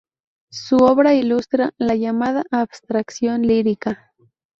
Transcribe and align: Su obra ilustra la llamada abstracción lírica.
Su 0.49 0.77
obra 0.77 1.13
ilustra 1.13 1.75
la 1.77 1.93
llamada 1.95 2.43
abstracción 2.49 3.43
lírica. 3.43 4.15